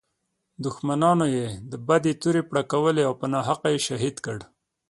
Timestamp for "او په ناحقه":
3.07-3.67